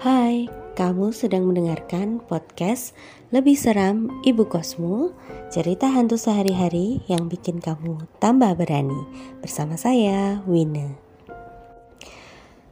Hai, 0.00 0.48
kamu 0.80 1.12
sedang 1.12 1.44
mendengarkan 1.44 2.24
podcast 2.24 2.96
Lebih 3.36 3.52
Seram 3.52 4.08
Ibu 4.24 4.48
Kosmu 4.48 5.12
Cerita 5.52 5.92
hantu 5.92 6.16
sehari-hari 6.16 7.04
yang 7.04 7.28
bikin 7.28 7.60
kamu 7.60 8.08
tambah 8.16 8.48
berani 8.56 8.96
Bersama 9.44 9.76
saya, 9.76 10.40
Wina 10.48 10.96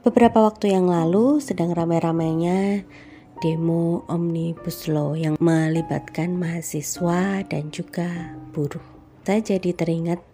Beberapa 0.00 0.40
waktu 0.40 0.72
yang 0.72 0.88
lalu 0.88 1.44
sedang 1.44 1.76
ramai-ramainya 1.76 2.88
demo 3.44 4.08
Omnibus 4.08 4.88
Law 4.88 5.12
yang 5.12 5.36
melibatkan 5.36 6.32
mahasiswa 6.32 7.44
dan 7.44 7.68
juga 7.68 8.40
buruh. 8.56 8.80
Saya 9.28 9.44
jadi 9.44 9.76
teringat 9.76 10.24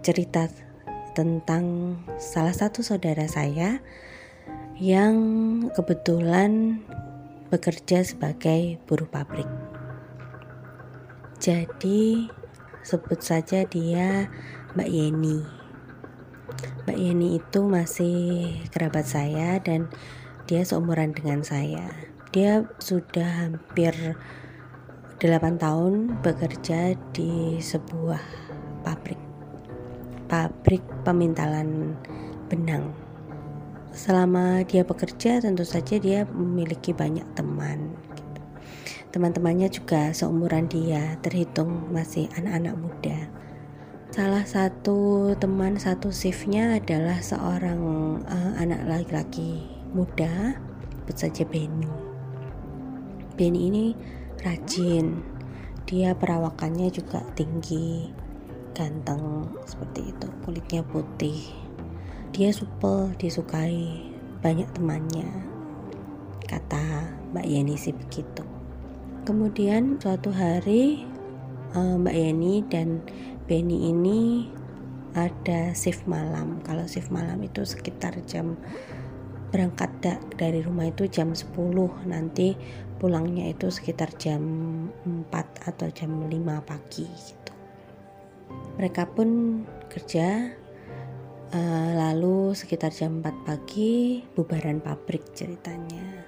cerita 0.00 0.48
tentang 1.12 2.00
salah 2.16 2.56
satu 2.56 2.80
saudara 2.80 3.28
saya 3.28 3.84
yang 4.80 5.16
kebetulan 5.76 6.80
bekerja 7.52 8.00
sebagai 8.00 8.80
buruh 8.88 9.04
pabrik. 9.10 9.48
Jadi 11.36 12.30
sebut 12.80 13.20
saja 13.20 13.68
dia 13.68 14.30
Mbak 14.72 14.88
Yeni. 14.88 15.38
Mbak 16.86 16.98
Yeni 16.98 17.28
itu 17.36 17.60
masih 17.66 18.16
kerabat 18.72 19.04
saya 19.04 19.60
dan 19.60 19.90
dia 20.48 20.64
seumuran 20.64 21.12
dengan 21.12 21.44
saya. 21.44 21.92
Dia 22.32 22.64
sudah 22.80 23.50
hampir 23.50 23.92
8 25.20 25.60
tahun 25.60 26.16
bekerja 26.24 26.96
di 27.12 27.60
sebuah 27.60 28.24
pabrik. 28.80 29.20
Pabrik 30.30 30.80
pemintalan 31.04 31.98
benang 32.48 33.09
selama 33.90 34.62
dia 34.66 34.86
bekerja 34.86 35.42
tentu 35.42 35.66
saja 35.66 35.98
dia 35.98 36.22
memiliki 36.30 36.94
banyak 36.94 37.26
teman 37.34 37.94
gitu. 38.14 38.40
teman-temannya 39.10 39.68
juga 39.70 40.14
seumuran 40.14 40.70
dia 40.70 41.18
terhitung 41.20 41.90
masih 41.90 42.30
anak-anak 42.38 42.74
muda. 42.78 43.18
Salah 44.10 44.42
satu 44.42 45.32
teman 45.38 45.78
satu 45.78 46.10
shiftnya 46.10 46.82
adalah 46.82 47.22
seorang 47.22 47.80
uh, 48.26 48.52
anak 48.58 48.82
laki-laki 48.86 49.66
muda 49.94 50.58
sebut 51.10 51.26
saja 51.26 51.42
Benny. 51.42 51.90
Benny 53.34 53.66
ini 53.66 53.84
rajin. 54.46 55.18
Dia 55.90 56.14
perawakannya 56.14 56.86
juga 56.94 57.18
tinggi 57.34 58.14
ganteng 58.78 59.50
seperti 59.66 60.14
itu. 60.14 60.26
Kulitnya 60.46 60.86
putih 60.86 61.59
dia 62.30 62.54
supel, 62.54 63.10
disukai 63.18 64.06
banyak 64.40 64.70
temannya. 64.74 65.26
Kata 66.46 67.10
Mbak 67.34 67.46
Yeni 67.46 67.74
sih 67.74 67.94
begitu. 67.94 68.46
Kemudian 69.26 69.98
suatu 69.98 70.30
hari 70.30 71.06
eh, 71.74 71.94
Mbak 71.98 72.16
Yeni 72.16 72.62
dan 72.66 73.02
Benny 73.50 73.90
ini 73.90 74.46
ada 75.14 75.74
shift 75.74 76.06
malam. 76.06 76.62
Kalau 76.62 76.86
shift 76.86 77.10
malam 77.10 77.42
itu 77.42 77.66
sekitar 77.66 78.14
jam 78.30 78.54
berangkat 79.50 79.90
dari 80.38 80.62
rumah 80.62 80.86
itu 80.86 81.10
jam 81.10 81.34
10 81.34 81.50
nanti 82.06 82.54
pulangnya 83.02 83.50
itu 83.50 83.66
sekitar 83.66 84.14
jam 84.14 84.42
4 85.02 85.26
atau 85.66 85.90
jam 85.90 86.14
5 86.30 86.30
pagi 86.62 87.06
gitu. 87.10 87.52
Mereka 88.78 89.10
pun 89.10 89.62
kerja 89.90 90.54
Uh, 91.50 91.98
lalu 91.98 92.54
sekitar 92.54 92.94
jam 92.94 93.18
4 93.18 93.42
pagi 93.42 94.22
bubaran 94.38 94.78
pabrik 94.78 95.34
ceritanya. 95.34 96.22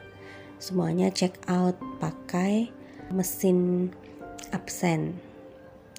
Semuanya 0.58 1.14
check 1.14 1.38
out 1.46 1.78
pakai 2.02 2.66
mesin 3.14 3.86
absen 4.50 5.14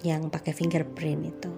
yang 0.04 0.28
pakai 0.28 0.52
fingerprint 0.52 1.32
itu. 1.32 1.56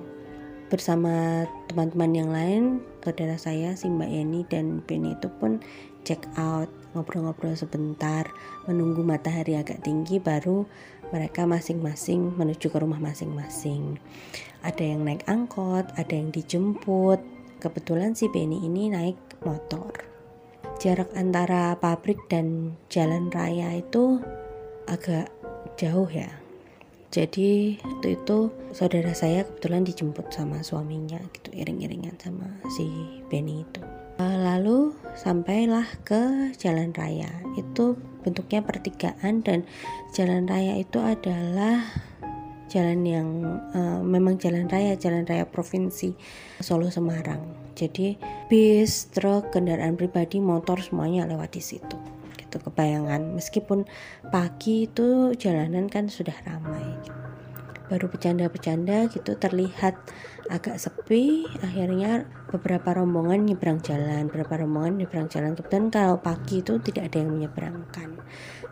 Bersama 0.70 1.50
teman-teman 1.66 2.14
yang 2.14 2.30
lain, 2.30 2.64
saudara 3.02 3.34
saya 3.42 3.74
si 3.74 3.90
Mbak 3.90 4.12
Eni 4.14 4.42
dan 4.46 4.86
Penny 4.86 5.18
itu 5.18 5.26
pun 5.42 5.58
check 6.06 6.22
out, 6.38 6.70
ngobrol-ngobrol 6.94 7.58
sebentar, 7.58 8.30
menunggu 8.70 9.02
matahari 9.02 9.58
agak 9.58 9.82
tinggi 9.82 10.22
baru 10.22 10.70
mereka 11.09 11.50
masing-masing 11.50 12.38
menuju 12.38 12.70
ke 12.70 12.78
rumah 12.78 13.02
masing-masing. 13.02 13.97
Ada 14.62 14.86
yang 14.86 15.02
naik 15.02 15.26
angkot, 15.26 15.90
ada 15.97 16.14
yang 16.14 16.30
dijemput, 16.30 17.34
kebetulan 17.66 18.14
si 18.14 18.30
Benny 18.30 18.62
ini 18.70 18.94
naik 18.94 19.18
motor. 19.42 19.90
Jarak 20.78 21.09
antara 21.18 21.74
pabrik 21.81 22.22
dan 22.30 22.78
jalan 22.94 23.34
raya 23.34 23.81
itu 23.81 24.22
agak 24.86 25.34
jauh 25.81 26.06
ya. 26.06 26.30
Jadi 27.09 27.81
waktu 27.81 28.22
itu 28.22 28.53
saudara 28.70 29.18
saya 29.18 29.50
kebetulan 29.50 29.81
dijemput 29.81 30.30
sama 30.30 30.62
suaminya 30.62 31.18
gitu 31.34 31.50
iring-iringan 31.58 32.22
sama 32.22 32.46
si 32.70 32.86
Benny 33.34 33.66
itu. 33.66 33.82
Eh, 34.16 34.38
lalu 34.40 34.94
sampailah 35.18 35.88
ke 36.06 36.53
jalan 36.62 36.94
raya. 36.94 37.32
Itu 37.58 37.97
bentuknya 38.22 38.62
pertigaan 38.62 39.42
dan 39.42 39.66
jalan 40.14 40.46
raya 40.46 40.78
itu 40.78 41.02
adalah 41.02 41.82
jalan 42.75 43.08
yang 43.08 43.28
uh, 43.72 44.03
memang 44.03 44.36
jalan 44.36 44.68
raya 44.68 45.00
jalan 45.00 45.24
raya 45.24 45.47
provinsi 45.47 46.12
Solo 46.59 46.91
Semarang. 46.91 47.72
Jadi 47.72 48.19
bis 48.52 49.08
truk 49.16 49.56
kendaraan 49.56 49.96
pribadi 49.96 50.44
motor 50.44 50.84
semuanya 50.84 51.24
lewat 51.24 51.56
di 51.56 51.64
situ. 51.64 51.96
Gitu 52.35 52.59
kebayangan. 52.59 53.31
Meskipun 53.40 53.88
pagi 54.28 54.91
itu 54.91 55.31
jalanan 55.40 55.88
kan 55.88 56.12
sudah 56.12 56.35
ramai. 56.44 56.84
Baru 57.88 58.12
bercanda-bercanda 58.12 59.08
gitu 59.08 59.40
terlihat 59.40 59.96
agak 60.52 60.75
sepi. 60.75 61.47
Akhirnya 61.64 62.28
beberapa 62.52 62.91
rombongan 62.91 63.47
nyebrang 63.47 63.80
jalan 63.80 64.28
beberapa 64.28 64.59
rombongan 64.64 65.00
nyebrang 65.00 65.31
jalan. 65.31 65.56
Kebetulan 65.56 65.88
kalau 65.96 66.19
pagi 66.19 66.59
itu 66.59 66.75
tidak 66.84 67.12
ada 67.12 67.24
yang 67.24 67.31
menyeberangkan 67.40 68.19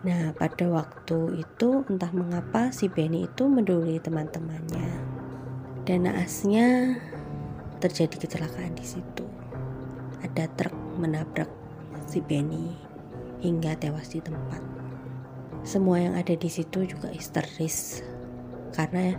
nah 0.04 0.36
pada 0.36 0.68
waktu 0.68 1.40
itu 1.40 1.88
entah 1.88 2.12
mengapa 2.12 2.76
si 2.76 2.92
Benny 2.92 3.28
itu 3.28 3.48
menduli 3.48 4.00
teman-temannya. 4.04 4.90
Dan 5.84 6.08
naasnya 6.08 7.00
terjadi 7.84 8.16
kecelakaan 8.28 8.76
di 8.76 8.86
situ. 8.88 9.28
Ada 10.24 10.48
truk 10.56 10.76
menabrak 11.00 11.52
si 12.08 12.24
Benny 12.24 12.72
hingga 13.44 13.76
tewas 13.76 14.12
di 14.12 14.24
tempat. 14.24 14.64
Semua 15.64 16.00
yang 16.00 16.16
ada 16.16 16.36
di 16.36 16.48
situ 16.52 16.84
juga 16.88 17.12
histeris 17.12 18.04
karena 18.76 19.16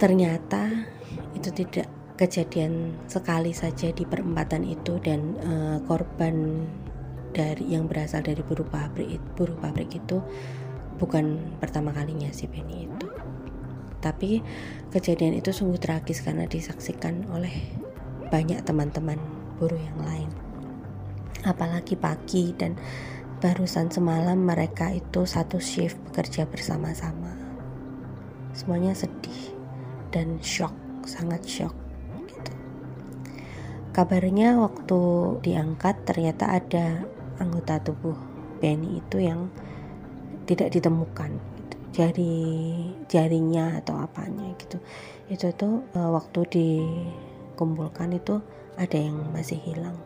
ternyata 0.00 0.88
itu 1.36 1.50
tidak 1.52 1.88
kejadian 2.18 2.96
sekali 3.06 3.54
saja 3.54 3.94
di 3.94 4.02
perempatan 4.02 4.66
itu 4.66 4.98
dan 5.00 5.38
uh, 5.44 5.78
korban 5.86 6.66
dari 7.32 7.74
yang 7.76 7.86
berasal 7.86 8.24
dari 8.24 8.40
buruh 8.40 8.66
pabrik 8.66 9.20
buruh 9.36 9.56
pabrik 9.58 9.92
itu 9.94 10.22
bukan 10.98 11.38
pertama 11.62 11.94
kalinya 11.94 12.28
si 12.34 12.50
Benny 12.50 12.90
itu. 12.90 13.06
Tapi 13.98 14.42
kejadian 14.94 15.38
itu 15.38 15.50
sungguh 15.50 15.78
tragis 15.78 16.22
karena 16.22 16.46
disaksikan 16.46 17.26
oleh 17.34 17.50
banyak 18.30 18.62
teman-teman 18.62 19.18
buruh 19.58 19.78
yang 19.78 19.98
lain. 20.02 20.30
Apalagi 21.46 21.94
pagi 21.94 22.54
dan 22.54 22.78
barusan 23.38 23.90
semalam 23.90 24.38
mereka 24.38 24.90
itu 24.90 25.22
satu 25.26 25.62
shift 25.62 25.98
bekerja 26.10 26.46
bersama-sama. 26.46 27.34
Semuanya 28.54 28.94
sedih 28.94 29.54
dan 30.10 30.42
shock 30.42 30.74
sangat 31.06 31.40
shock 31.48 31.72
gitu. 32.28 32.52
kabarnya 33.96 34.60
waktu 34.60 35.00
diangkat 35.40 36.04
ternyata 36.04 36.52
ada 36.52 37.08
anggota 37.38 37.80
tubuh 37.82 38.14
Benny 38.58 38.98
itu 38.98 39.22
yang 39.22 39.50
tidak 40.46 40.74
ditemukan 40.74 41.38
jari 41.94 42.36
jarinya 43.08 43.78
atau 43.80 43.98
apanya 43.98 44.54
gitu 44.60 44.78
itu 45.32 45.50
tuh 45.56 45.82
uh, 45.96 46.10
waktu 46.14 46.44
dikumpulkan 46.50 48.14
itu 48.14 48.38
ada 48.78 48.98
yang 48.98 49.18
masih 49.34 49.58
hilang 49.58 49.96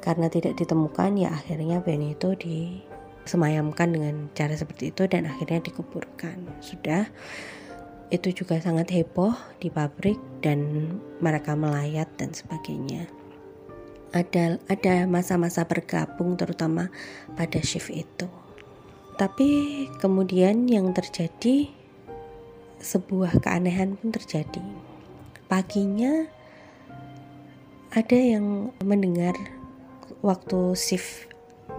karena 0.00 0.32
tidak 0.32 0.56
ditemukan 0.56 1.20
ya 1.20 1.28
akhirnya 1.30 1.84
Benny 1.84 2.16
itu 2.16 2.32
di 2.34 2.80
semayamkan 3.28 3.92
dengan 3.92 4.14
cara 4.32 4.56
seperti 4.56 4.90
itu 4.90 5.04
dan 5.06 5.28
akhirnya 5.28 5.60
dikuburkan. 5.62 6.40
Sudah 6.58 7.06
itu 8.10 8.34
juga 8.34 8.58
sangat 8.58 8.90
heboh 8.90 9.36
di 9.62 9.70
pabrik 9.70 10.18
dan 10.42 10.90
mereka 11.22 11.54
melayat 11.54 12.10
dan 12.18 12.34
sebagainya. 12.34 13.06
Ada 14.10 14.58
ada 14.66 14.94
masa-masa 15.06 15.62
bergabung 15.64 16.34
terutama 16.34 16.90
pada 17.38 17.62
shift 17.62 17.94
itu. 17.94 18.26
Tapi 19.14 19.48
kemudian 20.02 20.66
yang 20.66 20.90
terjadi 20.90 21.70
sebuah 22.80 23.38
keanehan 23.44 23.94
pun 23.94 24.10
terjadi. 24.10 24.64
Paginya 25.46 26.26
ada 27.90 28.18
yang 28.18 28.70
mendengar 28.82 29.34
waktu 30.22 30.78
shift 30.78 31.30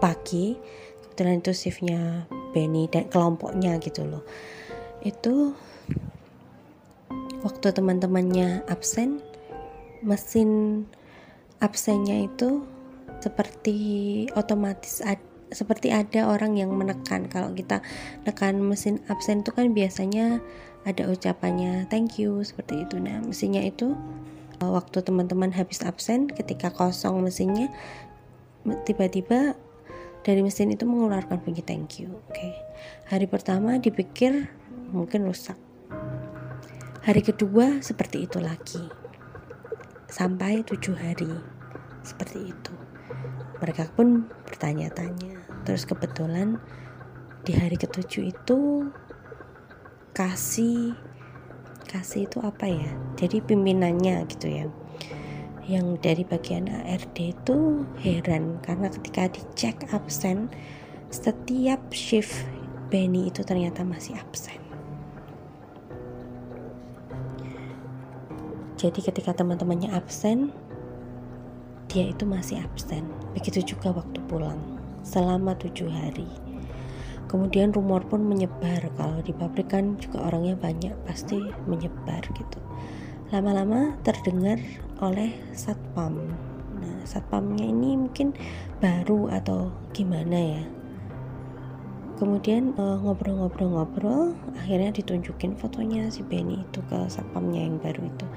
pagi 0.03 0.59
kebetulan 1.05 1.39
itu 1.39 1.51
shiftnya 1.53 2.27
Benny 2.51 2.91
dan 2.91 3.07
kelompoknya 3.07 3.79
gitu 3.79 4.03
loh 4.03 4.23
itu 5.07 5.55
waktu 7.41 7.67
teman-temannya 7.73 8.65
absen 8.69 9.21
mesin 10.01 10.83
absennya 11.61 12.25
itu 12.25 12.65
seperti 13.21 13.77
otomatis 14.33 14.99
ad, 15.05 15.21
seperti 15.53 15.93
ada 15.93 16.27
orang 16.27 16.57
yang 16.57 16.73
menekan. 16.73 17.29
Kalau 17.29 17.53
kita 17.53 17.85
tekan 18.25 18.57
mesin 18.59 18.99
absen 19.07 19.45
itu 19.45 19.53
kan 19.53 19.71
biasanya 19.71 20.41
ada 20.83 21.05
ucapannya 21.05 21.85
thank 21.87 22.17
you 22.17 22.41
seperti 22.41 22.83
itu. 22.83 22.97
Nah 22.97 23.21
mesinnya 23.21 23.61
itu 23.61 23.93
waktu 24.61 25.01
teman-teman 25.01 25.53
habis 25.53 25.81
absen 25.81 26.29
ketika 26.29 26.69
kosong 26.69 27.21
mesinnya 27.25 27.69
tiba-tiba 28.85 29.57
dari 30.21 30.45
mesin 30.45 30.69
itu 30.69 30.85
mengeluarkan 30.85 31.41
bunyi 31.41 31.65
thank 31.65 31.97
you 31.97 32.13
oke. 32.13 32.33
Okay. 32.37 32.53
hari 33.09 33.25
pertama 33.25 33.81
dipikir 33.81 34.49
mungkin 34.93 35.25
rusak. 35.25 35.57
Hari 37.01 37.25
kedua 37.25 37.81
seperti 37.81 38.29
itu 38.29 38.37
lagi 38.37 39.00
sampai 40.11 40.61
tujuh 40.67 40.93
hari. 40.93 41.31
Seperti 42.03 42.51
itu. 42.51 42.73
Mereka 43.63 43.95
pun 43.95 44.27
bertanya-tanya. 44.45 45.39
Terus 45.63 45.87
kebetulan 45.87 46.59
di 47.47 47.55
hari 47.55 47.79
ketujuh 47.79 48.35
itu 48.35 48.91
kasih 50.11 50.93
kasih 51.87 52.27
itu 52.27 52.37
apa 52.43 52.67
ya? 52.67 52.91
Jadi 53.15 53.39
pimpinannya 53.39 54.27
gitu 54.27 54.47
ya. 54.51 54.65
Yang 55.65 55.87
dari 56.03 56.23
bagian 56.27 56.67
ARD 56.67 57.17
itu 57.31 57.87
heran 58.03 58.59
karena 58.65 58.91
ketika 58.91 59.31
dicek 59.31 59.87
absen 59.95 60.51
setiap 61.07 61.79
shift 61.95 62.43
Benny 62.91 63.31
itu 63.31 63.43
ternyata 63.47 63.87
masih 63.87 64.19
absen 64.19 64.70
jadi 68.81 68.97
ketika 68.97 69.37
teman-temannya 69.37 69.93
absen 69.93 70.49
dia 71.85 72.09
itu 72.09 72.25
masih 72.25 72.57
absen 72.65 73.05
begitu 73.37 73.77
juga 73.77 73.93
waktu 73.93 74.17
pulang 74.25 74.57
selama 75.05 75.53
tujuh 75.61 75.93
hari 75.93 76.25
kemudian 77.29 77.69
rumor 77.69 78.01
pun 78.09 78.25
menyebar 78.25 78.89
kalau 78.97 79.21
di 79.21 79.37
pabrik 79.37 79.69
kan 79.69 80.01
juga 80.01 80.25
orangnya 80.25 80.57
banyak 80.57 80.97
pasti 81.05 81.37
menyebar 81.69 82.25
gitu 82.33 82.57
lama-lama 83.31 83.95
terdengar 84.03 84.59
oleh 84.99 85.31
satpam. 85.55 86.19
Nah, 86.83 86.99
satpamnya 87.07 87.63
ini 87.63 87.95
mungkin 87.95 88.35
baru 88.83 89.31
atau 89.31 89.71
gimana 89.95 90.35
ya. 90.35 90.63
Kemudian 92.19 92.75
eh, 92.75 92.97
ngobrol-ngobrol-ngobrol, 93.01 94.35
akhirnya 94.59 94.91
ditunjukin 94.93 95.55
fotonya 95.55 96.11
si 96.11 96.27
Benny 96.27 96.61
itu 96.61 96.83
ke 96.91 97.07
satpamnya 97.07 97.65
yang 97.65 97.79
baru 97.79 98.03
itu. 98.03 98.27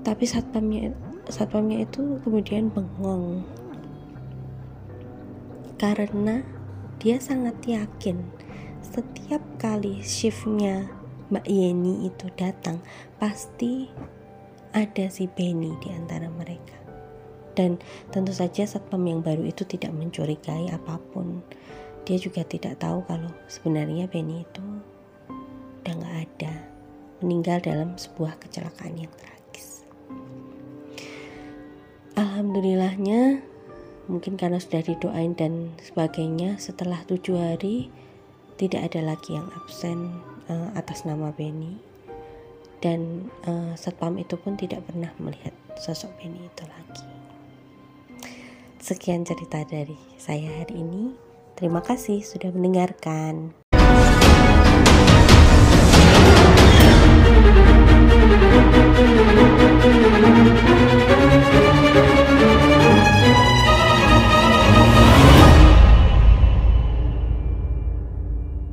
Tapi 0.00 0.24
satpamnya 0.24 0.92
satpamnya 1.30 1.84
itu 1.86 2.18
kemudian 2.24 2.72
bengong 2.72 3.44
karena 5.80 6.44
dia 7.00 7.16
sangat 7.16 7.56
yakin 7.64 8.20
setiap 8.84 9.40
kali 9.56 10.02
shiftnya 10.04 10.88
Mbak 11.30 11.46
Yeni 11.46 12.10
itu 12.10 12.26
datang, 12.34 12.82
pasti 13.22 13.86
ada 14.74 15.06
si 15.06 15.30
Benny 15.30 15.78
di 15.78 15.94
antara 15.94 16.26
mereka. 16.26 16.74
Dan 17.54 17.78
tentu 18.10 18.34
saja 18.34 18.66
satpam 18.66 19.06
yang 19.06 19.22
baru 19.22 19.46
itu 19.46 19.62
tidak 19.62 19.94
mencurigai 19.94 20.74
apa 20.74 20.98
pun. 21.14 21.38
Dia 22.02 22.18
juga 22.18 22.42
tidak 22.42 22.82
tahu 22.82 23.06
kalau 23.06 23.30
sebenarnya 23.46 24.10
Benny 24.10 24.42
itu 24.42 24.64
udah 25.86 25.94
nggak 26.02 26.16
ada, 26.18 26.54
meninggal 27.22 27.62
dalam 27.62 27.94
sebuah 27.94 28.34
kecelakaan 28.42 29.06
yang 29.06 29.12
tragis. 29.14 29.39
Alhamdulillahnya, 32.40 33.44
mungkin 34.08 34.40
karena 34.40 34.56
sudah 34.56 34.80
didoain 34.80 35.36
dan 35.36 35.76
sebagainya, 35.76 36.56
setelah 36.56 37.04
tujuh 37.04 37.36
hari 37.36 37.92
tidak 38.56 38.88
ada 38.88 39.12
lagi 39.12 39.36
yang 39.36 39.44
absen 39.60 40.08
uh, 40.48 40.72
atas 40.72 41.04
nama 41.04 41.36
Benny 41.36 41.76
dan 42.80 43.28
uh, 43.44 43.76
satpam 43.76 44.16
itu 44.16 44.40
pun 44.40 44.56
tidak 44.56 44.80
pernah 44.88 45.12
melihat 45.20 45.52
sosok 45.76 46.16
Benny 46.16 46.48
itu 46.48 46.64
lagi. 46.64 47.04
Sekian 48.80 49.28
cerita 49.28 49.60
dari 49.68 50.00
saya 50.16 50.64
hari 50.64 50.80
ini. 50.80 51.12
Terima 51.60 51.84
kasih 51.84 52.24
sudah 52.24 52.56
mendengarkan. 52.56 53.59